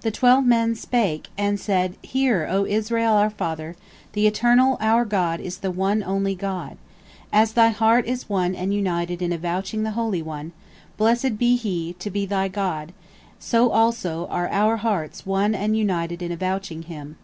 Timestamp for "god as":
6.34-7.52